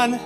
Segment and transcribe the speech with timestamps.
[0.00, 0.20] everyone.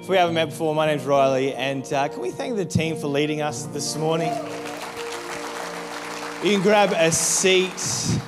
[0.00, 2.96] If we haven't met before, my name's Riley, and uh, can we thank the team
[2.96, 4.32] for leading us this morning?
[6.42, 8.18] You can grab a seat.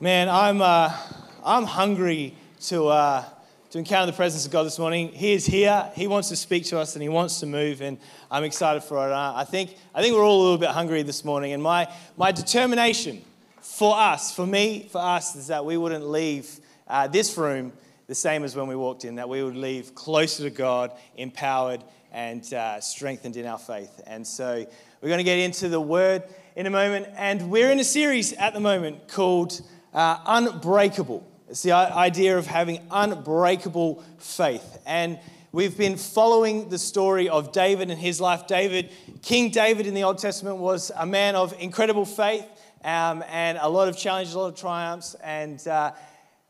[0.00, 0.96] Man, I'm, uh,
[1.44, 3.24] I'm hungry to, uh,
[3.70, 5.08] to encounter the presence of God this morning.
[5.08, 5.90] He is here.
[5.94, 7.98] He wants to speak to us and He wants to move, and
[8.30, 9.12] I'm excited for it.
[9.12, 11.92] Uh, I, think, I think we're all a little bit hungry this morning, and my,
[12.16, 13.22] my determination
[13.60, 17.72] for us, for me, for us, is that we wouldn't leave uh, this room
[18.06, 21.82] the same as when we walked in, that we would leave closer to God, empowered
[22.12, 24.00] and uh, strengthened in our faith.
[24.06, 24.64] And so
[25.00, 26.22] we're going to get into the word
[26.54, 27.08] in a moment.
[27.16, 29.60] And we're in a series at the moment called
[29.92, 31.26] uh, Unbreakable.
[31.48, 34.78] It's the idea of having unbreakable faith.
[34.86, 35.18] And
[35.52, 38.46] we've been following the story of David and his life.
[38.46, 38.90] David,
[39.22, 42.46] King David in the Old Testament, was a man of incredible faith
[42.84, 45.92] um, and a lot of challenges, a lot of triumphs, and uh,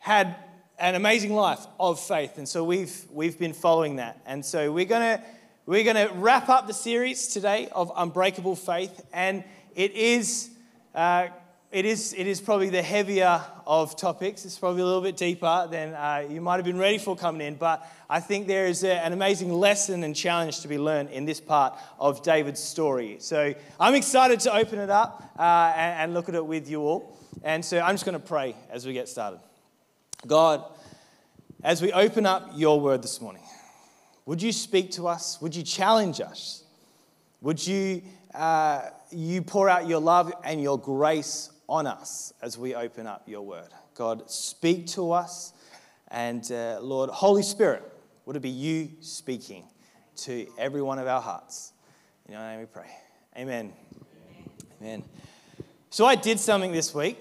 [0.06, 0.37] had
[0.78, 2.38] an amazing life of faith.
[2.38, 4.20] And so we've, we've been following that.
[4.24, 5.25] And so we're going to
[5.67, 9.05] we're going to wrap up the series today of Unbreakable Faith.
[9.12, 9.42] And
[9.75, 10.50] it is,
[10.94, 11.27] uh,
[11.72, 14.44] it is, it is probably the heavier of topics.
[14.44, 17.44] It's probably a little bit deeper than uh, you might have been ready for coming
[17.44, 17.56] in.
[17.56, 21.25] But I think there is a, an amazing lesson and challenge to be learned in
[21.25, 23.16] this part of David's story.
[23.19, 26.83] So I'm excited to open it up uh, and, and look at it with you
[26.83, 27.19] all.
[27.42, 29.41] And so I'm just going to pray as we get started.
[30.27, 30.64] God,
[31.62, 33.42] as we open up your word this morning,
[34.24, 35.41] would you speak to us?
[35.41, 36.64] Would you challenge us?
[37.41, 38.02] Would you,
[38.34, 43.28] uh, you pour out your love and your grace on us as we open up
[43.28, 43.69] your word?
[43.94, 45.52] God, speak to us.
[46.08, 47.82] And uh, Lord, Holy Spirit,
[48.24, 49.64] would it be you speaking
[50.16, 51.72] to every one of our hearts?
[52.27, 52.91] In your name we pray.
[53.38, 53.72] Amen.
[54.80, 55.04] Amen.
[55.91, 57.19] So I did something this week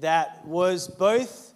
[0.00, 1.46] that was both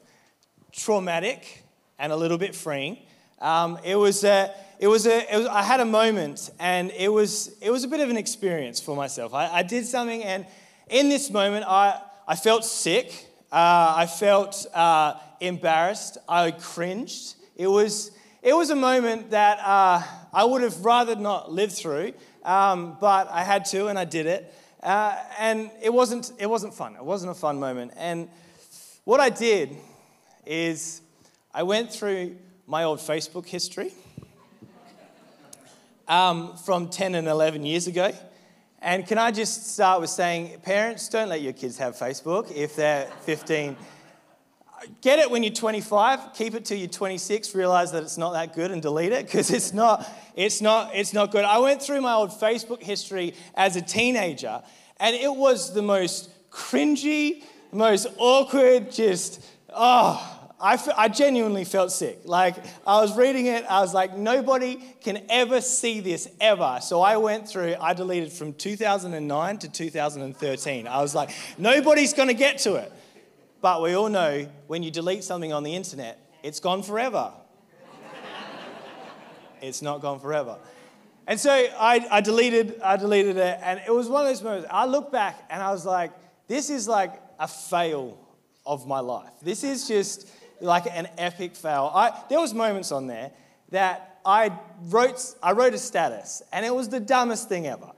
[0.73, 1.65] traumatic
[1.99, 2.99] and a little bit freeing.
[3.41, 7.09] Um, it was a, it was a, it was, I had a moment and it
[7.09, 9.35] was, it was a bit of an experience for myself.
[9.35, 10.47] I, I did something and
[10.89, 13.27] in this moment I, I felt sick.
[13.53, 16.19] Uh, I felt uh, embarrassed.
[16.28, 17.34] I cringed.
[17.56, 18.12] It was,
[18.43, 20.03] it was a moment that uh,
[20.33, 22.12] I would have rather not lived through,
[22.44, 24.55] um, but I had to and I did it.
[24.83, 26.94] Uh, and it wasn't, it wasn't fun.
[26.97, 27.93] It wasn't a fun moment.
[27.97, 28.28] And
[29.05, 29.77] what I did
[30.47, 31.01] is
[31.53, 32.37] I went through
[32.67, 33.93] my old Facebook history
[36.09, 38.12] um, from 10 and 11 years ago.
[38.83, 42.77] And can I just start with saying, parents, don't let your kids have Facebook if
[42.77, 43.77] they're 15.
[45.03, 48.55] Get it when you're 25, keep it till you're 26, realize that it's not that
[48.55, 51.45] good and delete it because it's not, it's, not, it's not good.
[51.45, 54.62] I went through my old Facebook history as a teenager
[54.99, 61.91] and it was the most cringy, most awkward, just, oh, I, f- I genuinely felt
[61.91, 62.20] sick.
[62.25, 62.54] Like,
[62.86, 66.81] I was reading it, I was like, nobody can ever see this ever.
[66.82, 70.86] So I went through, I deleted from 2009 to 2013.
[70.86, 72.92] I was like, nobody's gonna get to it.
[73.62, 77.32] But we all know when you delete something on the internet, it's gone forever.
[79.62, 80.58] it's not gone forever.
[81.26, 84.69] And so I, I, deleted, I deleted it, and it was one of those moments.
[84.70, 86.12] I look back and I was like,
[86.48, 88.19] this is like a fail
[88.66, 89.32] of my life.
[89.43, 90.28] This is just
[90.60, 91.91] like an epic fail.
[91.94, 93.31] I, there was moments on there
[93.71, 94.53] that I
[94.88, 97.93] wrote, I wrote a status, and it was the dumbest thing ever.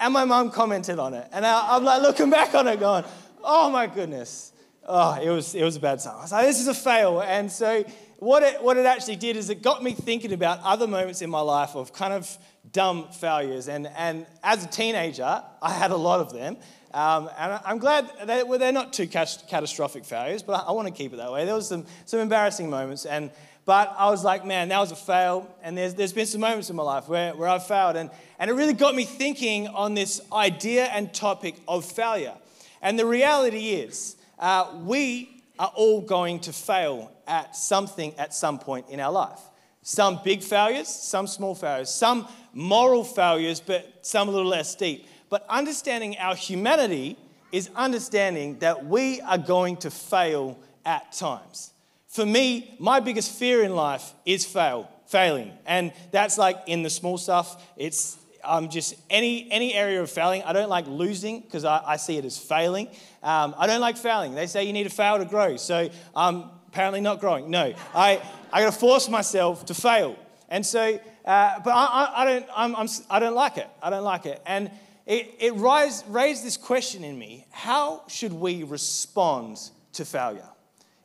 [0.00, 3.04] And my mum commented on it, and I, am like looking back on it, going,
[3.42, 4.52] "Oh my goodness,
[4.86, 7.22] oh, it was it was a bad time." I was like, "This is a fail."
[7.22, 7.84] And so
[8.18, 11.30] what it what it actually did is it got me thinking about other moments in
[11.30, 12.38] my life of kind of
[12.72, 13.68] dumb failures.
[13.68, 16.56] And and as a teenager, I had a lot of them.
[16.94, 20.94] Um, and I'm glad they, well, they're not too catastrophic failures, but I, want to
[20.94, 21.44] keep it that way.
[21.44, 23.32] There was some, some embarrassing moments, and
[23.64, 25.52] but I was like, man, that was a fail.
[25.62, 27.96] And there's, there's been some moments in my life where, where I've failed.
[27.96, 32.34] And, and it really got me thinking on this idea and topic of failure.
[32.82, 38.58] And the reality is, uh, we are all going to fail at something at some
[38.58, 39.40] point in our life.
[39.82, 45.06] Some big failures, some small failures, some moral failures, but some a little less deep.
[45.34, 47.16] But understanding our humanity
[47.50, 51.72] is understanding that we are going to fail at times.
[52.06, 55.50] For me, my biggest fear in life is fail, failing.
[55.66, 57.60] And that's like in the small stuff.
[57.76, 60.44] It's um, just any, any area of failing.
[60.44, 62.86] I don't like losing because I, I, see it as failing.
[63.20, 64.36] Um, I don't like failing.
[64.36, 65.56] They say you need to fail to grow.
[65.56, 67.50] So I'm apparently not growing.
[67.50, 68.22] No, I,
[68.52, 70.16] I got to force myself to fail.
[70.48, 73.68] And so, uh, but I, I, I don't, I'm, I'm, I do not like it.
[73.82, 74.40] I don't like it.
[74.46, 74.70] And
[75.06, 79.58] it, it rise, raised this question in me how should we respond
[79.94, 80.48] to failure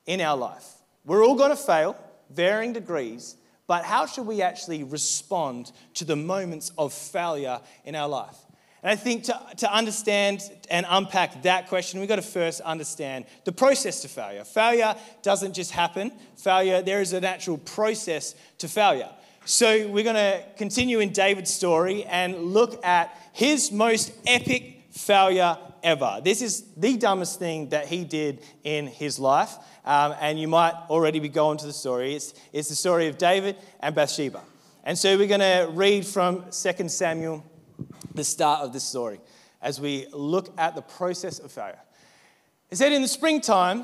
[0.06, 0.66] in our life?
[1.06, 1.98] We're all going to fail,
[2.30, 3.36] varying degrees,
[3.68, 8.36] but how should we actually respond to the moments of failure in our life?
[8.82, 13.26] And I think to, to understand and unpack that question, we've got to first understand
[13.44, 14.46] the process to failure.
[14.46, 19.10] Failure doesn't just happen, failure, there is a natural process to failure.
[19.50, 25.58] So we're going to continue in David's story and look at his most epic failure
[25.82, 26.22] ever.
[26.24, 29.56] This is the dumbest thing that he did in his life.
[29.86, 32.14] Um, and you might already be going to the story.
[32.14, 34.44] It's, it's the story of David and Bathsheba.
[34.84, 37.44] And so we're going to read from 2 Samuel
[38.14, 39.20] the start of this story
[39.64, 41.82] as we look at the process of failure.
[42.70, 43.84] It said in the springtime,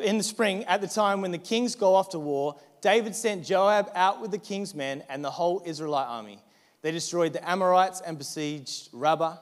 [0.00, 3.44] in the spring, at the time when the kings go off to war, David sent
[3.44, 6.38] Joab out with the king's men and the whole Israelite army.
[6.82, 9.36] They destroyed the Amorites and besieged Rabbah,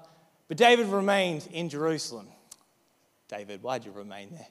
[0.48, 2.28] but David remained in Jerusalem.
[3.28, 4.46] David, why'd you remain there?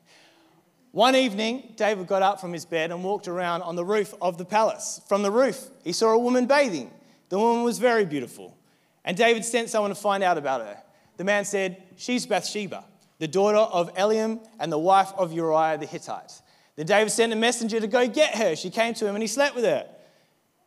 [0.91, 4.37] One evening, David got up from his bed and walked around on the roof of
[4.37, 5.01] the palace.
[5.09, 6.91] From the roof, he saw a woman bathing.
[7.29, 8.55] The woman was very beautiful.
[9.03, 10.77] And David sent someone to find out about her.
[11.17, 12.85] The man said, She's Bathsheba,
[13.17, 16.41] the daughter of Eliam and the wife of Uriah the Hittite.
[16.75, 18.55] Then David sent a messenger to go get her.
[18.55, 19.87] She came to him and he slept with her.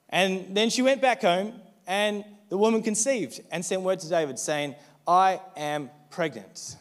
[0.08, 1.55] And then she went back home
[1.87, 4.76] and the woman conceived and sent word to David saying,
[5.06, 6.76] I am pregnant.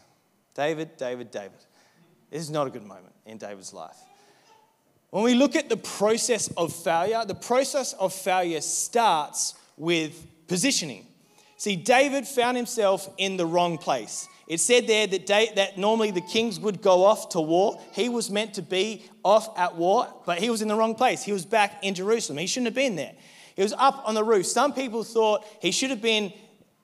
[0.54, 1.57] David, David, David.
[2.30, 3.98] This is not a good moment in David's life.
[5.10, 11.07] When we look at the process of failure, the process of failure starts with positioning.
[11.57, 14.28] See, David found himself in the wrong place.
[14.47, 17.81] It said there that, that normally the kings would go off to war.
[17.94, 21.24] He was meant to be off at war, but he was in the wrong place.
[21.24, 22.38] He was back in Jerusalem.
[22.38, 23.13] He shouldn't have been there.
[23.56, 24.45] He was up on the roof.
[24.45, 26.31] Some people thought he should have been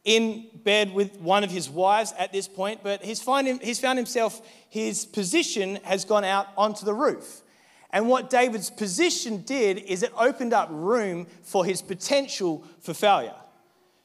[0.04, 4.00] in bed with one of his wives at this point, but he's, find he's found
[4.00, 7.42] himself, his position has gone out onto the roof.
[7.92, 13.36] And what David's position did is it opened up room for his potential for failure.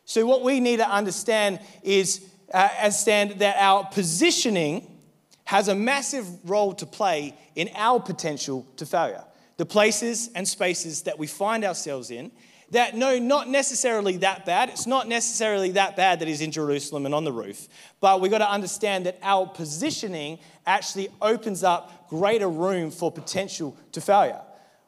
[0.05, 2.21] So, what we need to understand is
[2.53, 5.01] uh, understand that our positioning
[5.45, 9.25] has a massive role to play in our potential to failure.
[9.57, 12.33] The places and spaces that we find ourselves in,
[12.71, 14.71] that no, not necessarily that bad.
[14.71, 17.69] It's not necessarily that bad that he's in Jerusalem and on the roof,
[18.01, 23.77] but we've got to understand that our positioning actually opens up greater room for potential
[23.93, 24.41] to failure.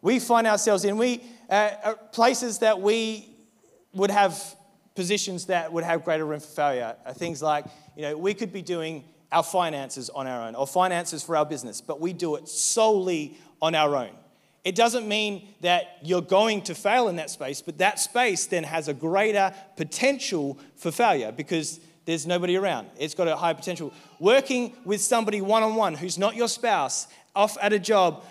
[0.02, 3.28] We find ourselves in we uh, uh places that we
[3.94, 4.56] would have
[4.98, 7.64] positions that would have greater room for failure are things like,
[7.94, 11.46] you know, we could be doing our finances on our own or finances for our
[11.46, 14.10] business, but we do it solely on our own.
[14.64, 18.64] It doesn't mean that you're going to fail in that space, but that space then
[18.64, 22.88] has a greater potential for failure because there's nobody around.
[22.98, 23.92] It's got a high potential.
[24.18, 27.06] Working with somebody one on one who's not your spouse,
[27.36, 28.24] off at a job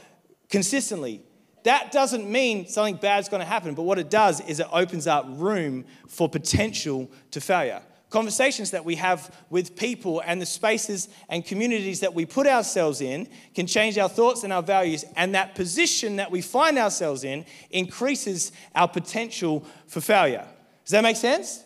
[0.49, 1.21] consistently,
[1.63, 5.07] that doesn't mean something bad's going to happen, but what it does is it opens
[5.07, 7.81] up room for potential to failure.
[8.09, 13.01] Conversations that we have with people and the spaces and communities that we put ourselves
[13.01, 17.25] in can change our thoughts and our values, and that position that we find ourselves
[17.25, 20.48] in increases our potential for failure.
[20.86, 21.65] Does that make sense?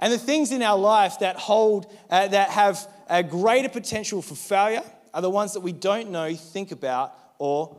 [0.00, 4.34] And the things in our life that hold, uh, that have a greater potential for
[4.34, 4.82] failure
[5.14, 7.76] are the ones that we don't know, think about, or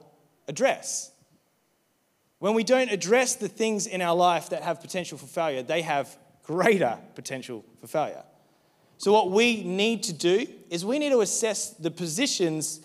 [0.47, 1.10] address.
[2.41, 5.83] When we don't address the things in our life that have potential for failure, they
[5.83, 8.23] have greater potential for failure.
[8.97, 12.81] So, what we need to do is we need to assess the positions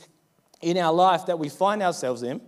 [0.60, 2.42] in our life that we find ourselves in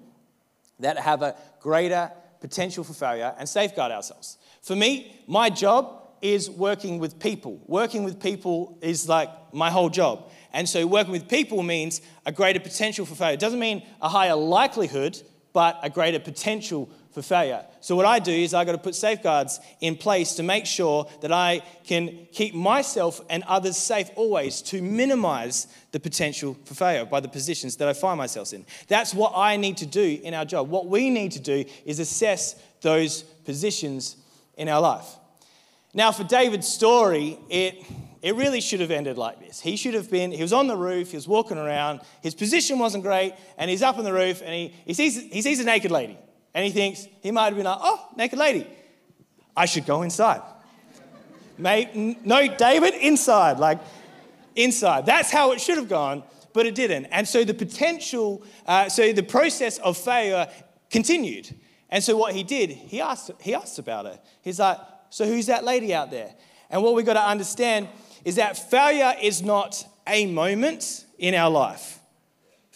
[0.81, 2.13] that have a greater
[2.43, 4.37] potential for failure and safeguard ourselves.
[4.61, 7.59] For me, my job is working with people.
[7.67, 10.31] Working with people is like my whole job.
[10.53, 13.33] And so, working with people means a greater potential for failure.
[13.33, 15.23] It doesn't mean a higher likelihood,
[15.53, 17.65] but a greater potential for failure.
[17.81, 21.09] So, what I do is I got to put safeguards in place to make sure
[21.21, 27.05] that I can keep myself and others safe always to minimize the potential for failure
[27.05, 28.67] by the positions that I find myself in.
[28.89, 30.69] That's what I need to do in our job.
[30.69, 34.17] What we need to do is assess those positions
[34.57, 35.07] in our life.
[35.95, 37.83] Now, for David's story, it,
[38.21, 39.61] it really should have ended like this.
[39.61, 42.79] He should have been, he was on the roof, he was walking around, his position
[42.79, 45.65] wasn't great, and he's up on the roof and he, he, sees, he sees a
[45.65, 46.19] naked lady.
[46.55, 48.67] And he thinks, he might have been like, oh, naked lady.
[49.57, 50.43] I should go inside.
[51.57, 53.59] Mate, no, David, inside.
[53.59, 53.81] Like,
[54.55, 55.07] inside.
[55.07, 57.07] That's how it should have gone, but it didn't.
[57.07, 60.49] And so the potential, uh, so the process of failure
[60.91, 61.55] continued.
[61.91, 64.19] And so what he did, he asked, he asked about her.
[64.43, 64.79] He's like,
[65.11, 66.35] so who's that lady out there?
[66.71, 67.89] And what we've got to understand
[68.25, 71.98] is that failure is not a moment in our life.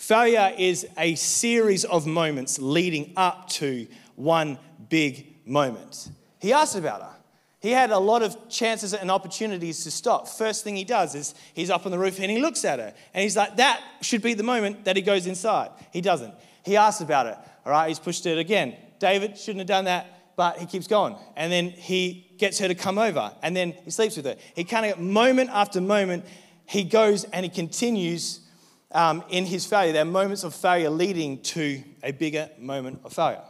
[0.02, 6.11] Failure is a series of moments leading up to one big moment.
[6.40, 7.14] He asked about her.
[7.61, 10.26] He had a lot of chances and opportunities to stop.
[10.26, 12.92] First thing he does is he's up on the roof and he looks at her.
[13.14, 15.71] And he's like, that should be the moment that he goes inside.
[15.92, 16.35] He doesn't.
[16.64, 17.37] He asks about it.
[17.64, 18.75] All right, he's pushed it again.
[18.99, 21.14] David shouldn't have done that, but he keeps going.
[21.37, 24.35] And then he gets her to come over and then he sleeps with her.
[24.56, 26.25] He kind of, moment after moment,
[26.66, 28.40] he goes and he continues
[28.93, 29.93] um, in his failure.
[29.93, 33.43] There are moments of failure leading to a bigger moment of failure.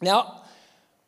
[0.00, 0.42] Now,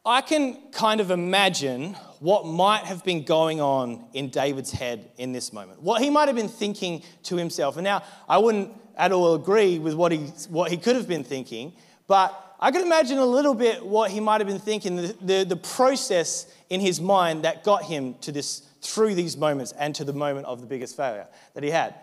[0.04, 5.32] I can kind of imagine what might have been going on in David's head in
[5.32, 7.76] this moment, what he might have been thinking to himself.
[7.76, 11.24] And now, I wouldn't at all agree with what he, what he could have been
[11.24, 11.72] thinking,
[12.06, 15.44] but I can imagine a little bit what he might have been thinking, the, the,
[15.44, 20.04] the process in his mind that got him to this, through these moments and to
[20.04, 21.94] the moment of the biggest failure that he had.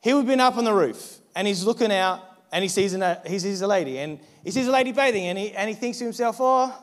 [0.00, 2.20] He would have been up on the roof and he's looking out
[2.52, 5.38] and he sees, a, he sees a lady and he sees a lady bathing and
[5.38, 6.74] he, and he thinks to himself, oh,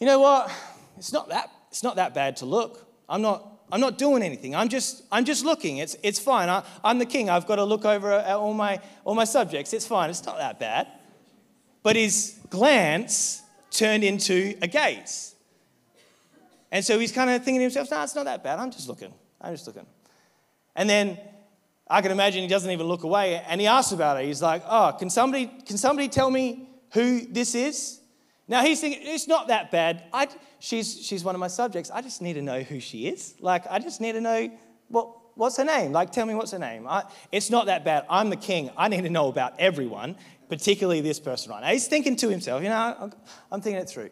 [0.00, 0.50] you know what?
[0.96, 2.86] It's not that, it's not that bad to look.
[3.08, 4.56] I'm not, I'm not doing anything.
[4.56, 5.78] I'm just, I'm just looking.
[5.78, 6.48] It's, it's fine.
[6.48, 7.28] I, I'm the king.
[7.28, 9.72] I've got to look over at all my, all my subjects.
[9.72, 10.08] It's fine.
[10.08, 10.88] It's not that bad.
[11.82, 15.34] But his glance turned into a gaze.
[16.72, 18.58] And so he's kind of thinking to himself, no, it's not that bad.
[18.58, 19.12] I'm just looking.
[19.40, 19.86] I'm just looking.
[20.74, 21.18] And then
[21.90, 24.26] I can imagine he doesn't even look away and he asks about it.
[24.26, 28.00] He's like, Oh, can somebody, can somebody tell me who this is?
[28.46, 30.04] Now he's thinking, It's not that bad.
[30.12, 30.28] I,
[30.58, 31.90] she's, she's one of my subjects.
[31.90, 33.34] I just need to know who she is.
[33.40, 34.50] Like, I just need to know
[34.88, 35.92] what, what's her name.
[35.92, 36.86] Like, tell me what's her name.
[36.86, 38.04] I, it's not that bad.
[38.10, 38.70] I'm the king.
[38.76, 40.16] I need to know about everyone,
[40.48, 41.68] particularly this person right now.
[41.68, 43.12] He's thinking to himself, You know,
[43.50, 44.10] I'm, thinking it through.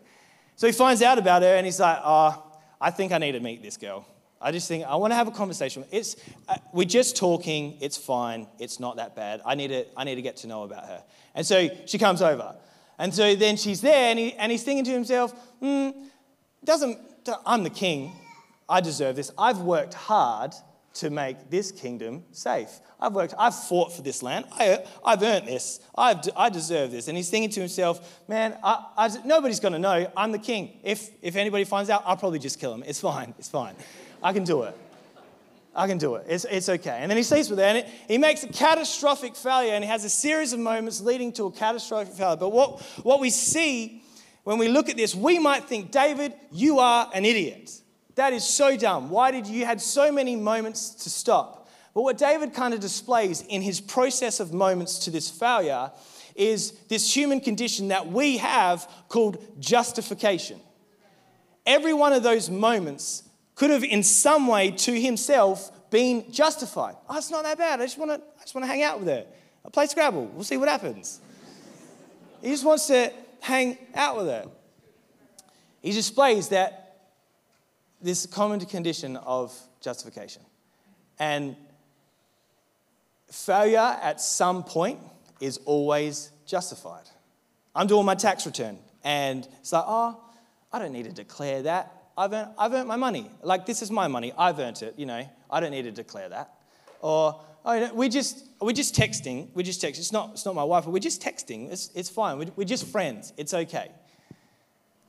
[0.54, 2.42] So he finds out about her and he's like, Oh,
[2.80, 4.06] I think I need to meet this girl.
[4.40, 5.84] I just think I want to have a conversation.
[5.90, 6.16] It's
[6.48, 7.78] uh, we're just talking.
[7.80, 8.46] It's fine.
[8.58, 9.40] It's not that bad.
[9.44, 11.02] I need to I need to get to know about her.
[11.34, 12.54] And so she comes over,
[12.98, 15.90] and so then she's there, and, he, and he's thinking to himself, hmm,
[16.64, 16.98] doesn't
[17.44, 18.12] I'm the king.
[18.68, 19.30] I deserve this.
[19.38, 20.54] I've worked hard
[20.94, 22.80] to make this kingdom safe.
[22.98, 24.46] I've worked, I've fought for this land.
[24.52, 25.80] I, have earned this.
[25.96, 27.08] I've, I deserve this.
[27.08, 30.10] And he's thinking to himself, man, I, I, nobody's going to know.
[30.16, 30.78] I'm the king.
[30.82, 32.82] If, if anybody finds out, I'll probably just kill him.
[32.86, 33.34] It's fine.
[33.38, 33.74] It's fine.
[34.26, 34.76] I can do it.
[35.72, 36.26] I can do it.
[36.28, 36.98] It's, it's okay.
[37.00, 40.04] And then he sleeps with and it, he makes a catastrophic failure, and he has
[40.04, 42.36] a series of moments leading to a catastrophic failure.
[42.36, 44.02] But what, what we see
[44.42, 47.70] when we look at this, we might think, David, you are an idiot.
[48.16, 49.10] That is so dumb.
[49.10, 51.68] Why did you, you had so many moments to stop?
[51.94, 55.92] But what David kind of displays in his process of moments to this failure
[56.34, 60.58] is this human condition that we have called justification.
[61.64, 63.22] Every one of those moments
[63.56, 66.94] could have, in some way, to himself, been justified.
[67.08, 67.80] Oh, it's not that bad.
[67.80, 69.26] I just want to, I just want to hang out with her.
[69.64, 70.26] I'll play Scrabble.
[70.26, 71.20] We'll see what happens.
[72.42, 74.46] He just wants to hang out with her.
[75.80, 77.08] He displays that
[78.02, 80.42] this common condition of justification.
[81.18, 81.56] And
[83.30, 85.00] failure at some point
[85.40, 87.08] is always justified.
[87.74, 90.20] I'm doing my tax return, and it's like, oh,
[90.72, 91.95] I don't need to declare that.
[92.18, 93.30] I've earned, I've earned my money.
[93.42, 94.32] Like, this is my money.
[94.36, 95.28] I've earned it, you know.
[95.50, 96.50] I don't need to declare that.
[97.00, 99.48] Or, oh, we're just, we're just texting.
[99.54, 99.98] We're just texting.
[99.98, 101.70] It's not, it's not my wife, but we're just texting.
[101.70, 102.38] It's, it's fine.
[102.38, 103.32] We're, we're just friends.
[103.36, 103.90] It's okay.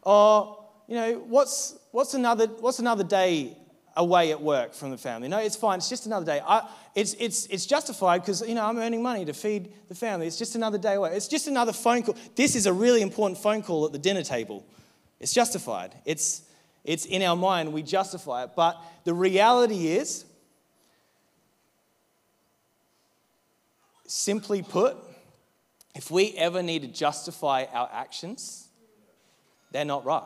[0.02, 3.58] Or, you know, what's, what's, another, what's another day
[3.96, 5.28] away at work from the family?
[5.28, 5.78] No, it's fine.
[5.78, 6.42] It's just another day.
[6.46, 10.28] I, it's, it's, it's justified because, you know, I'm earning money to feed the family.
[10.28, 11.16] It's just another day away.
[11.16, 12.16] It's just another phone call.
[12.36, 14.66] This is a really important phone call at the dinner table.
[15.20, 15.96] It's justified.
[16.06, 16.44] It's,
[16.88, 18.51] it's in our mind, we justify it.
[18.56, 20.24] But the reality is,
[24.08, 24.96] simply put,
[25.94, 28.70] if we ever need to justify our actions,
[29.72, 30.24] they're not right.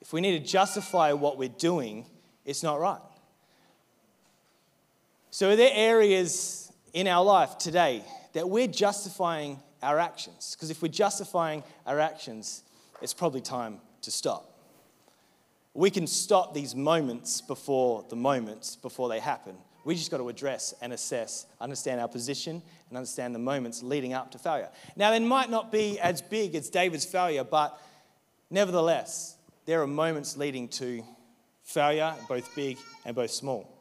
[0.00, 2.06] If we need to justify what we're doing,
[2.46, 3.02] it's not right.
[5.30, 10.56] So, are there areas in our life today that we're justifying our actions?
[10.56, 12.62] Because if we're justifying our actions,
[13.02, 14.49] it's probably time to stop.
[15.74, 19.56] We can stop these moments before the moments, before they happen.
[19.84, 24.12] We just got to address and assess, understand our position, and understand the moments leading
[24.12, 24.68] up to failure.
[24.96, 27.80] Now, it might not be as big as David's failure, but
[28.50, 31.02] nevertheless, there are moments leading to
[31.62, 33.72] failure, both big and both small.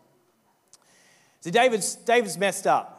[1.41, 2.95] So, David's, David's messed up.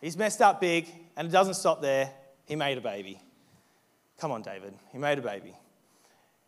[0.00, 0.86] He's messed up big,
[1.16, 2.10] and it doesn't stop there.
[2.46, 3.20] He made a baby.
[4.18, 4.74] Come on, David.
[4.92, 5.54] He made a baby.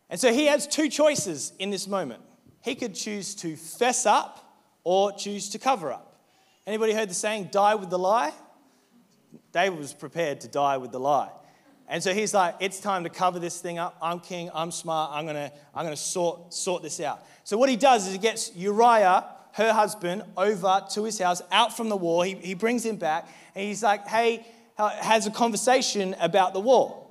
[0.09, 2.21] And so he has two choices in this moment.
[2.61, 6.19] He could choose to fess up or choose to cover up.
[6.67, 8.33] Anybody heard the saying, die with the lie?
[9.51, 11.31] David was prepared to die with the lie.
[11.87, 13.97] And so he's like, it's time to cover this thing up.
[14.01, 17.23] I'm king, I'm smart, I'm gonna, I'm gonna sort, sort this out.
[17.43, 21.77] So what he does is he gets Uriah, her husband, over to his house, out
[21.77, 22.25] from the war.
[22.25, 24.45] He, he brings him back, and he's like, hey,
[24.77, 27.04] has a conversation about the war.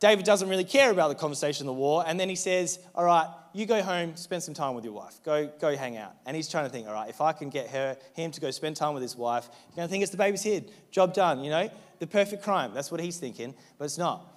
[0.00, 3.28] David doesn't really care about the conversation the war, and then he says, all right,
[3.52, 5.20] you go home, spend some time with your wife.
[5.24, 6.12] Go, go hang out.
[6.26, 8.50] And he's trying to think, all right, if I can get her, him to go
[8.50, 10.70] spend time with his wife, you're going to think it's the baby's head.
[10.90, 11.70] Job done, you know?
[12.00, 12.74] The perfect crime.
[12.74, 14.36] That's what he's thinking, but it's not.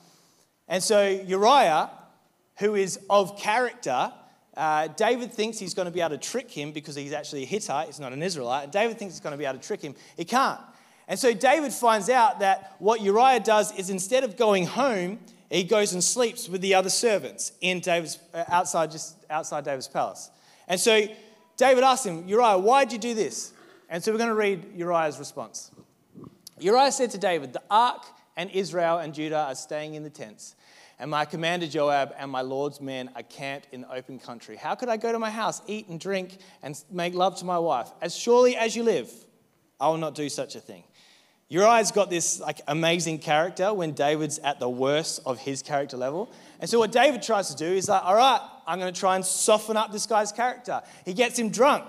[0.67, 1.89] And so Uriah,
[2.59, 4.13] who is of character,
[4.55, 7.45] uh, David thinks he's going to be able to trick him because he's actually a
[7.47, 8.65] Hittite, he's not an Israelite.
[8.65, 9.95] And David thinks he's going to be able to trick him.
[10.15, 10.61] He can't.
[11.07, 15.19] And so David finds out that what Uriah does is instead of going home,
[15.49, 19.87] he goes and sleeps with the other servants in David's, uh, outside, just outside David's
[19.87, 20.29] palace.
[20.67, 21.07] And so
[21.55, 23.53] David asks him, Uriah, why did you do this?
[23.89, 25.71] And so we're going to read Uriah's response.
[26.59, 28.03] Uriah said to David, The ark
[28.35, 30.55] and Israel and Judah are staying in the tents,
[30.99, 34.57] and my commander Joab and my Lord's men are camped in the open country.
[34.57, 37.59] How could I go to my house, eat and drink, and make love to my
[37.59, 37.89] wife?
[38.01, 39.11] As surely as you live,
[39.79, 40.83] I will not do such a thing.
[41.49, 46.29] Uriah's got this like amazing character when David's at the worst of his character level.
[46.59, 49.15] And so what David tries to do is like, all right, I'm going to try
[49.15, 50.81] and soften up this guy's character.
[51.05, 51.85] He gets him drunk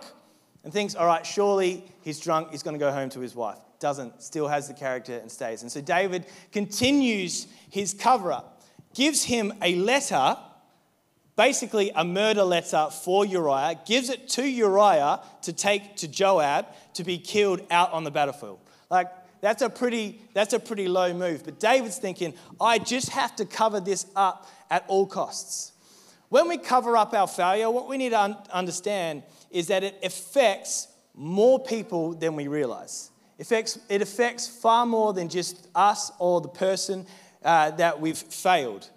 [0.62, 3.58] and thinks, all right, surely he's drunk, he's going to go home to his wife.
[3.80, 5.62] Doesn't, still has the character and stays.
[5.62, 8.62] And so David continues his cover up,
[8.94, 10.36] gives him a letter,
[11.36, 17.02] basically a murder letter for Uriah, gives it to Uriah to take to Joab to
[17.02, 18.60] be killed out on the battlefield.
[18.90, 19.08] Like,
[19.40, 21.44] that's a pretty, that's a pretty low move.
[21.44, 25.72] But David's thinking, I just have to cover this up at all costs.
[26.28, 29.98] When we cover up our failure, what we need to un- understand is that it
[30.02, 33.10] affects more people than we realize.
[33.38, 37.06] It affects, it affects far more than just us or the person
[37.44, 38.90] uh, that we've failed.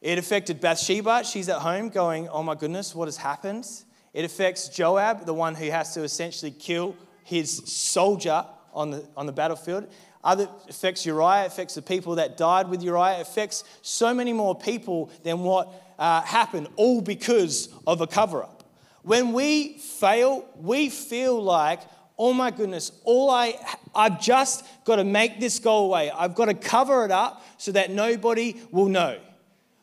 [0.00, 1.24] It affected Bathsheba.
[1.24, 3.66] She's at home going, Oh my goodness, what has happened?
[4.12, 9.26] It affects Joab, the one who has to essentially kill his soldier on the, on
[9.26, 9.86] the battlefield.
[10.22, 15.10] Other affects Uriah, affects the people that died with Uriah, affects so many more people
[15.22, 18.64] than what uh, happened, all because of a cover up.
[19.02, 21.80] When we fail, we feel like,
[22.18, 23.54] oh my goodness, all I,
[23.94, 26.10] I've just got to make this go away.
[26.10, 29.18] I've got to cover it up so that nobody will know.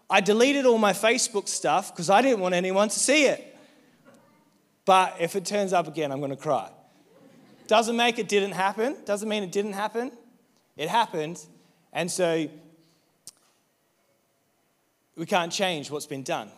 [0.09, 3.47] I deleted all my Facebook stuff because I didn't want anyone to see it.
[4.85, 6.69] But if it turns up again, I'm going to cry.
[7.67, 10.11] Doesn't make it didn't happen, doesn't mean it didn't happen.
[10.77, 11.39] It happened.
[11.93, 12.49] And so
[15.15, 16.49] we can't change what's been done.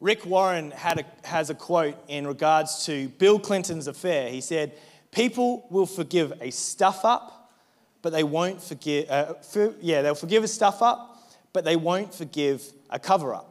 [0.00, 4.30] Rick Warren a, has a quote in regards to Bill Clinton's affair.
[4.30, 4.72] He said,
[5.12, 7.52] People will forgive a stuff up,
[8.00, 12.14] but they won't forgive, uh, for, yeah, they'll forgive a stuff up, but they won't
[12.14, 13.49] forgive a cover up.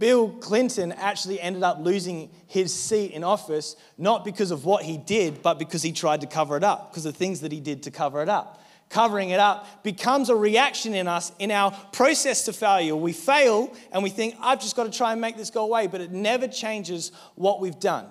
[0.00, 4.96] Bill Clinton actually ended up losing his seat in office not because of what he
[4.96, 7.82] did, but because he tried to cover it up, because of things that he did
[7.82, 8.64] to cover it up.
[8.88, 12.96] Covering it up becomes a reaction in us in our process to failure.
[12.96, 15.86] We fail and we think, I've just got to try and make this go away,
[15.86, 18.06] but it never changes what we've done.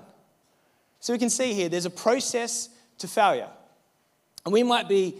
[1.00, 3.50] So we can see here there's a process to failure.
[4.46, 5.18] And we might be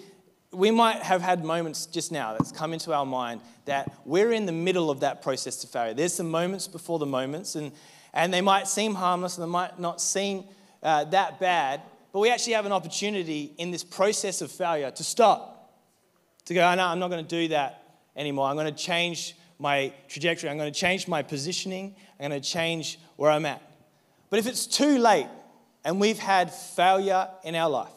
[0.52, 4.46] we might have had moments just now that's come into our mind that we're in
[4.46, 5.94] the middle of that process to failure.
[5.94, 7.72] There's some moments before the moments, and,
[8.14, 10.46] and they might seem harmless and they might not seem
[10.82, 11.82] uh, that bad,
[12.12, 15.72] but we actually have an opportunity in this process of failure to stop,
[16.46, 17.84] to go, oh, no, I'm not going to do that
[18.16, 18.48] anymore.
[18.48, 20.50] I'm going to change my trajectory.
[20.50, 21.96] I'm going to change my positioning.
[22.20, 23.62] I'm going to change where I'm at.
[24.32, 25.28] But if it's too late
[25.86, 27.92] and we've had failure in our life,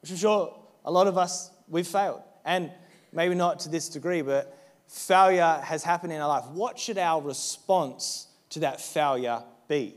[0.00, 2.22] which I'm sure a lot of us we've failed.
[2.44, 2.70] And
[3.12, 6.46] maybe not to this degree, but failure has happened in our life.
[6.46, 9.94] What should our response to that failure be?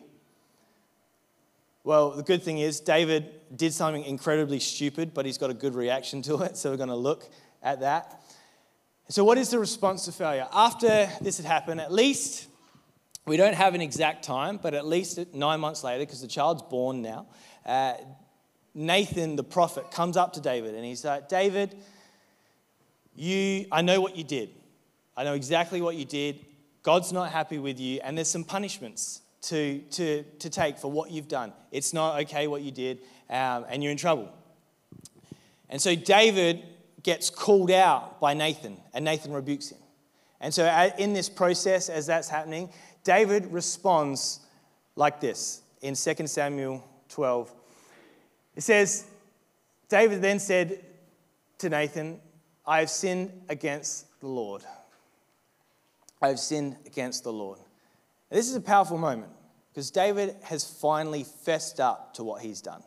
[1.83, 5.73] Well, the good thing is, David did something incredibly stupid, but he's got a good
[5.73, 6.57] reaction to it.
[6.57, 7.29] So we're going to look
[7.63, 8.21] at that.
[9.09, 10.47] So, what is the response to failure?
[10.51, 12.47] After this had happened, at least,
[13.25, 16.61] we don't have an exact time, but at least nine months later, because the child's
[16.63, 17.27] born now,
[17.65, 17.93] uh,
[18.77, 21.75] Nathan the prophet comes up to David and he's like, David,
[23.15, 24.51] you, I know what you did.
[25.17, 26.45] I know exactly what you did.
[26.83, 31.09] God's not happy with you, and there's some punishments to, to, to take for what
[31.09, 31.51] you've done.
[31.71, 32.99] It's not okay what you did,
[33.31, 34.31] um, and you're in trouble.
[35.69, 36.63] And so David
[37.01, 39.79] gets called out by Nathan, and Nathan rebukes him.
[40.39, 40.67] And so,
[40.99, 42.69] in this process, as that's happening,
[43.03, 44.41] David responds
[44.95, 47.51] like this in 2 Samuel 12
[48.57, 49.05] It says,
[49.87, 50.83] David then said
[51.59, 52.19] to Nathan,
[52.65, 54.63] I have sinned against the Lord.
[56.23, 57.59] I have sinned against the Lord.
[58.31, 59.31] This is a powerful moment
[59.71, 62.81] because David has finally fessed up to what he's done.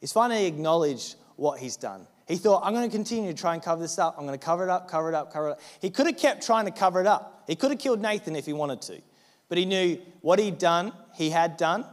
[0.00, 2.06] He's finally acknowledged what he's done.
[2.26, 4.14] He thought, I'm going to continue to try and cover this up.
[4.16, 5.60] I'm going to cover it up, cover it up, cover it up.
[5.82, 7.44] He could have kept trying to cover it up.
[7.46, 9.02] He could have killed Nathan if he wanted to.
[9.50, 11.84] But he knew what he'd done, he had done,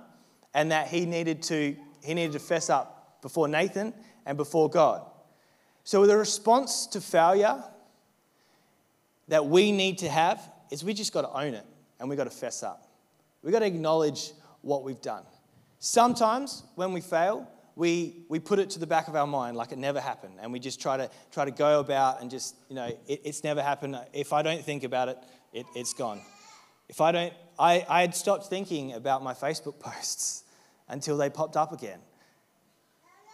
[0.53, 3.93] and that he needed to, he needed to fess up before Nathan
[4.25, 5.03] and before God.
[5.83, 7.63] So the response to failure
[9.27, 11.65] that we need to have is we just got to own it
[11.99, 12.87] and we got to fess up.
[13.43, 14.31] We got to acknowledge
[14.61, 15.23] what we've done.
[15.79, 19.71] Sometimes when we fail, we, we put it to the back of our mind like
[19.71, 22.75] it never happened and we just try to try to go about and just you
[22.75, 25.17] know it, it's never happened if i don't think about it,
[25.53, 26.21] it it's gone
[26.89, 30.43] if i don't I, I had stopped thinking about my facebook posts
[30.89, 31.99] until they popped up again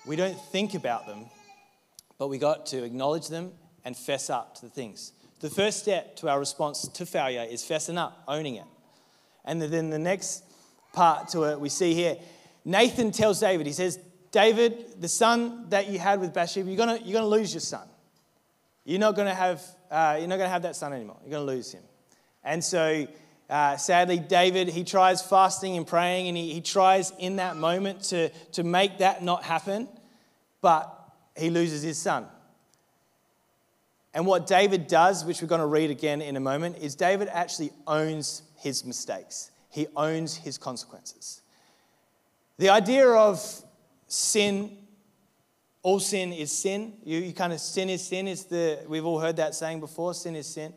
[0.08, 1.26] we don't think about them
[2.18, 3.52] but we got to acknowledge them
[3.86, 7.62] and fess up to the things the first step to our response to failure is
[7.64, 8.66] fessing up owning it
[9.46, 10.44] and then the next
[10.94, 12.18] part to it we see here
[12.66, 17.02] nathan tells david he says David, the son that you had with Bathsheba, you're going
[17.06, 17.88] you're gonna lose your son.
[18.88, 21.18] You're not going to have, uh, you're not to have that son anymore.
[21.22, 21.84] You're going to lose him.
[22.42, 23.06] And so,
[23.50, 28.02] uh, sadly, David, he tries fasting and praying, and he, he tries in that moment
[28.04, 29.88] to, to make that not happen,
[30.62, 30.94] but
[31.36, 32.26] he loses his son.
[34.14, 37.30] And what David does, which we're going to read again in a moment, is David
[37.32, 39.52] actually owns his mistakes.
[39.70, 41.42] He owns his consequences.
[42.58, 43.40] The idea of
[44.08, 44.76] sin,
[45.84, 46.94] all sin is sin.
[47.06, 50.14] You, you kind of, sin is sin is the, we've all heard that saying before,
[50.16, 50.74] sin is sin.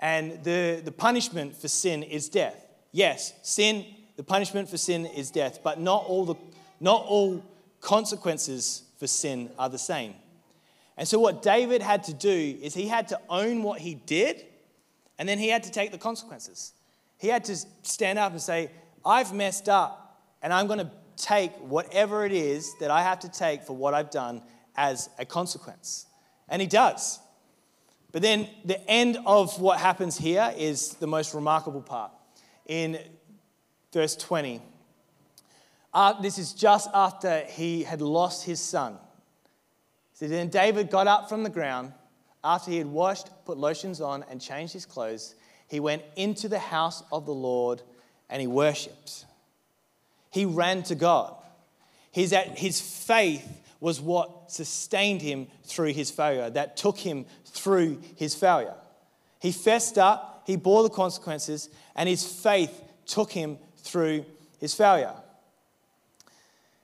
[0.00, 2.66] And the, the punishment for sin is death.
[2.90, 3.84] Yes, sin,
[4.16, 6.34] the punishment for sin is death, but not all, the,
[6.80, 7.44] not all
[7.80, 10.14] consequences for sin are the same.
[10.96, 14.44] And so, what David had to do is he had to own what he did,
[15.18, 16.72] and then he had to take the consequences.
[17.18, 18.70] He had to stand up and say,
[19.04, 23.30] I've messed up, and I'm going to take whatever it is that I have to
[23.30, 24.42] take for what I've done
[24.76, 26.06] as a consequence.
[26.48, 27.20] And he does.
[28.12, 32.10] But then the end of what happens here is the most remarkable part.
[32.66, 32.98] In
[33.92, 34.60] verse 20,
[35.92, 38.96] uh, this is just after he had lost his son.
[40.14, 41.92] So then David got up from the ground
[42.42, 45.34] after he had washed, put lotions on, and changed his clothes.
[45.68, 47.82] He went into the house of the Lord
[48.28, 49.24] and he worshipped.
[50.30, 51.34] He ran to God.
[52.12, 53.48] His, his faith
[53.80, 58.74] was what sustained him through his failure, that took him through his failure.
[59.40, 64.26] He fessed up, he bore the consequences, and his faith took him through
[64.58, 65.14] his failure.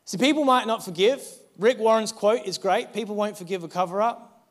[0.06, 1.22] See, people might not forgive.
[1.58, 4.46] Rick Warren's quote is great people won't forgive a cover up,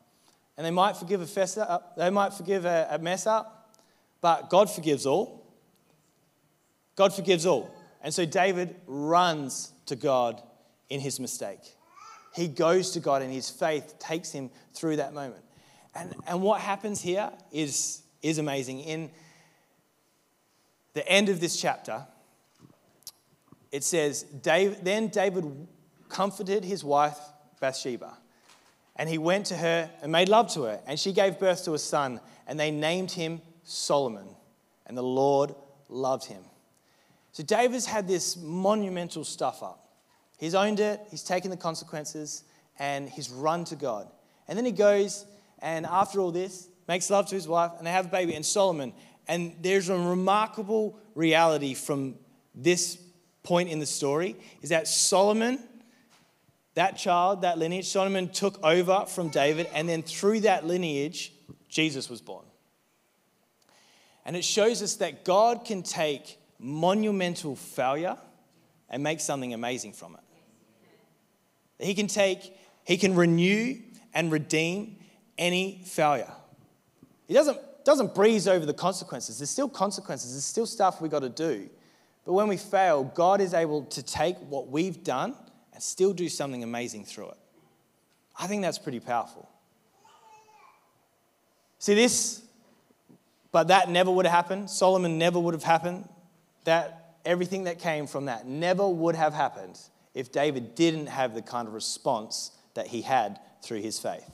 [0.56, 3.74] and they might forgive a fess up, they might forgive a, a mess up,
[4.20, 5.44] but God forgives all.
[6.94, 7.70] God forgives all.
[8.02, 10.42] And so David runs to God
[10.88, 11.75] in his mistake.
[12.36, 15.42] He goes to God and his faith takes him through that moment.
[15.94, 18.80] And, and what happens here is, is amazing.
[18.80, 19.10] In
[20.92, 22.06] the end of this chapter,
[23.72, 25.66] it says, David, Then David
[26.10, 27.18] comforted his wife
[27.58, 28.18] Bathsheba,
[28.96, 31.72] and he went to her and made love to her, and she gave birth to
[31.72, 34.28] a son, and they named him Solomon,
[34.86, 35.54] and the Lord
[35.88, 36.42] loved him.
[37.32, 39.85] So David's had this monumental stuff up.
[40.36, 42.44] He's owned it, he's taken the consequences,
[42.78, 44.08] and he's run to God.
[44.48, 45.24] And then he goes,
[45.60, 48.44] and after all this, makes love to his wife, and they have a baby, and
[48.44, 48.92] Solomon.
[49.28, 52.16] And there's a remarkable reality from
[52.54, 52.98] this
[53.42, 55.58] point in the story is that Solomon,
[56.74, 61.32] that child, that lineage, Solomon took over from David, and then through that lineage,
[61.68, 62.44] Jesus was born.
[64.24, 68.16] And it shows us that God can take monumental failure
[68.90, 70.25] and make something amazing from it.
[71.78, 73.76] He can take, he can renew
[74.14, 74.96] and redeem
[75.36, 76.32] any failure.
[77.28, 79.38] He doesn't, doesn't breeze over the consequences.
[79.38, 81.68] There's still consequences, there's still stuff we got to do.
[82.24, 85.34] But when we fail, God is able to take what we've done
[85.72, 87.36] and still do something amazing through it.
[88.38, 89.48] I think that's pretty powerful.
[91.78, 92.42] See, this,
[93.52, 94.70] but that never would have happened.
[94.70, 96.08] Solomon never would have happened
[96.64, 99.78] that everything that came from that never would have happened
[100.16, 104.24] if David didn't have the kind of response that he had through his faith.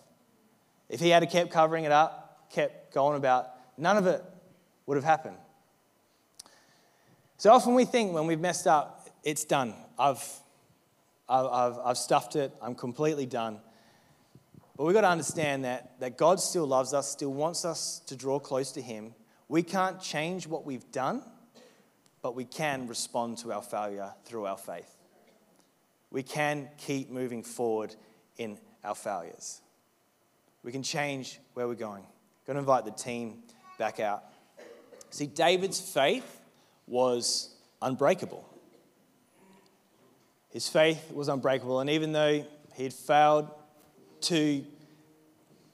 [0.88, 4.22] If he had kept covering it up, kept going about, none of it
[4.86, 5.36] would have happened.
[7.36, 9.74] So often we think when we've messed up, it's done.
[9.98, 10.24] I've,
[11.28, 13.58] I've, I've, stuffed it, I'm completely done.
[14.76, 18.14] But we've got to understand that, that God still loves us, still wants us to
[18.14, 19.16] draw close to Him.
[19.48, 21.24] We can't change what we've done,
[22.22, 25.01] but we can respond to our failure through our faith.
[26.12, 27.96] We can keep moving forward
[28.36, 29.62] in our failures.
[30.62, 32.02] We can change where we're going.
[32.04, 33.42] I'm going to invite the team
[33.78, 34.22] back out.
[35.08, 36.40] See, David's faith
[36.86, 38.46] was unbreakable.
[40.50, 42.44] His faith was unbreakable, and even though
[42.74, 43.50] he had failed
[44.22, 44.64] to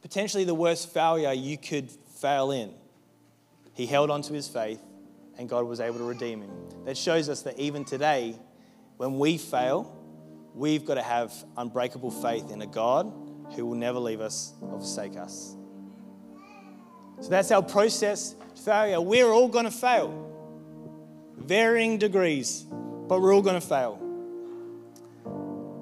[0.03, 2.73] potentially the worst failure you could fail in,
[3.75, 4.81] he held on to his faith,
[5.37, 6.51] and God was able to redeem him.
[6.85, 8.39] That shows us that even today,
[8.99, 9.98] when we fail,
[10.59, 13.13] we've got to have unbreakable faith in a God
[13.55, 15.57] who will never leave us or forsake us.
[17.21, 19.01] So that's our process failure.
[19.01, 20.31] We're all going to fail,
[21.37, 22.67] varying degrees,
[23.09, 23.97] but we're all going to fail.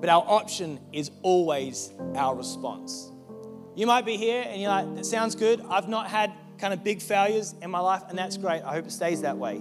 [0.01, 3.11] But our option is always our response.
[3.75, 5.63] You might be here and you're like, that sounds good.
[5.71, 8.63] I've not had kind of big failures in my life, and that's great.
[8.63, 9.61] I hope it stays that way.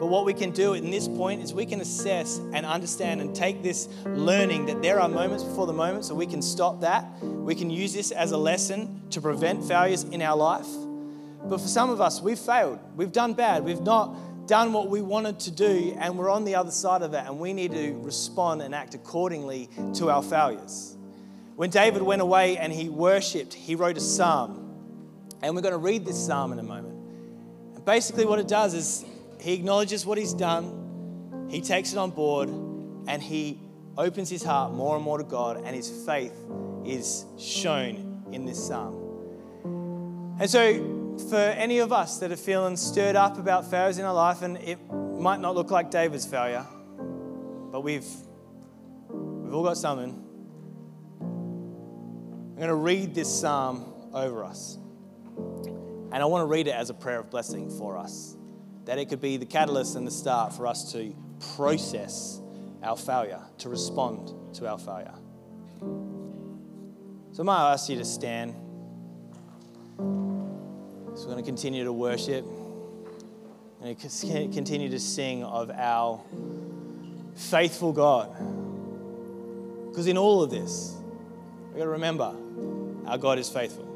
[0.00, 3.34] But what we can do in this point is we can assess and understand and
[3.34, 7.06] take this learning that there are moments before the moment, so we can stop that.
[7.22, 10.66] We can use this as a lesson to prevent failures in our life.
[11.44, 12.80] But for some of us, we've failed.
[12.96, 13.64] We've done bad.
[13.64, 17.12] We've not done what we wanted to do, and we're on the other side of
[17.12, 20.96] that, and we need to respond and act accordingly to our failures.
[21.56, 24.60] When David went away and he worshipped, he wrote a psalm.
[25.40, 26.94] And we're going to read this psalm in a moment.
[27.74, 29.04] And basically, what it does is
[29.44, 33.60] he acknowledges what he's done, he takes it on board, and he
[33.98, 36.34] opens his heart more and more to God, and his faith
[36.86, 40.36] is shown in this psalm.
[40.40, 44.14] And so, for any of us that are feeling stirred up about failures in our
[44.14, 46.64] life, and it might not look like David's failure,
[47.70, 48.06] but we've,
[49.10, 50.22] we've all got something.
[51.20, 54.78] I'm going to read this psalm over us.
[55.36, 58.36] And I want to read it as a prayer of blessing for us,
[58.84, 61.14] that it could be the catalyst and the start for us to
[61.56, 62.40] process
[62.82, 65.14] our failure, to respond to our failure.
[67.32, 68.54] So I might ask you to stand.
[69.96, 70.04] So
[71.20, 72.44] we're going to continue to worship.
[73.82, 73.98] and
[74.52, 76.22] continue to sing of our
[77.36, 78.30] faithful God.
[79.90, 80.96] Because in all of this,
[81.68, 82.34] we've got to remember
[83.06, 83.93] our God is faithful.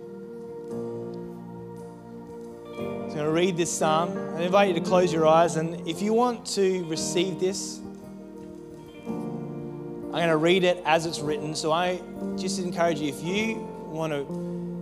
[3.19, 4.17] Going to read this psalm.
[4.37, 5.57] I invite you to close your eyes.
[5.57, 7.81] And if you want to receive this,
[9.09, 11.53] I'm going to read it as it's written.
[11.57, 12.01] So I
[12.37, 14.25] just encourage you, if you want to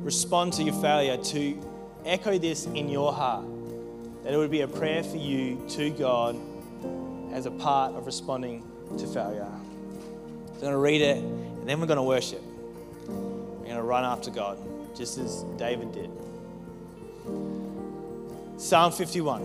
[0.04, 1.58] respond to your failure, to
[2.04, 3.46] echo this in your heart
[4.22, 6.36] that it would be a prayer for you to God
[7.32, 9.48] as a part of responding to failure.
[9.50, 12.42] I'm going to read it and then we're going to worship.
[13.08, 14.58] We're going to run after God,
[14.94, 16.10] just as David did.
[18.58, 19.42] Psalm 51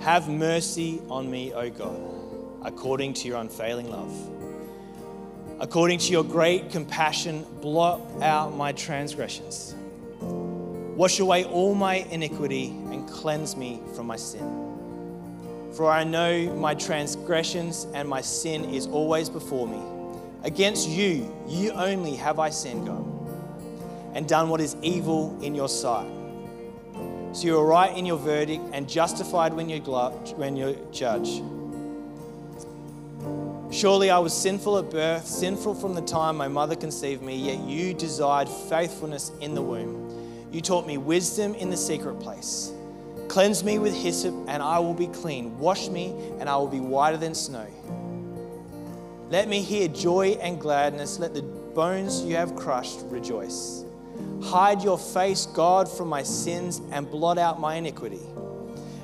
[0.00, 1.98] Have mercy on me, O God,
[2.62, 4.14] according to your unfailing love.
[5.60, 9.74] According to your great compassion, blot out my transgressions.
[10.20, 14.44] Wash away all my iniquity and cleanse me from my sin.
[15.72, 19.80] For I know my transgressions and my sin is always before me.
[20.42, 23.06] Against you, you only have I sinned, God,
[24.12, 26.23] and done what is evil in your sight.
[27.34, 31.42] So you are right in your verdict and justified when you, when you judge.
[33.74, 37.58] Surely I was sinful at birth, sinful from the time my mother conceived me, yet
[37.58, 40.48] you desired faithfulness in the womb.
[40.52, 42.72] You taught me wisdom in the secret place.
[43.26, 45.58] Cleanse me with hyssop, and I will be clean.
[45.58, 47.66] Wash me, and I will be whiter than snow.
[49.30, 51.18] Let me hear joy and gladness.
[51.18, 53.84] Let the bones you have crushed rejoice.
[54.42, 58.20] Hide your face, God, from my sins and blot out my iniquity.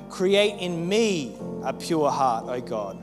[0.09, 2.99] Create in me a pure heart, O God,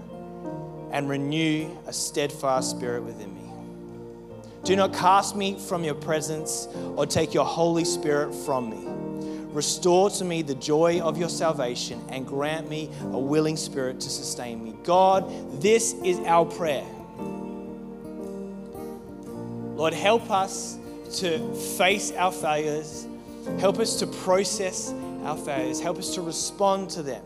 [0.92, 3.38] and renew a steadfast spirit within me.
[4.64, 9.08] Do not cast me from your presence or take your Holy Spirit from me.
[9.54, 14.10] Restore to me the joy of your salvation and grant me a willing spirit to
[14.10, 14.76] sustain me.
[14.84, 16.86] God, this is our prayer.
[19.78, 20.78] Lord, help us
[21.16, 23.08] to face our failures.
[23.60, 24.94] Help us to process
[25.24, 25.80] our failures.
[25.80, 27.24] Help us to respond to them.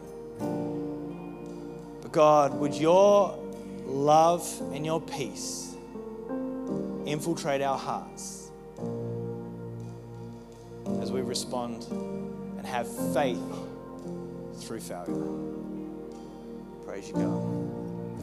[2.01, 3.37] But God, would your
[3.85, 5.75] love and your peace
[7.05, 8.51] infiltrate our hearts
[11.01, 11.85] as we respond
[12.57, 13.41] and have faith
[14.57, 15.15] through failure.
[16.85, 17.80] Praise you, God.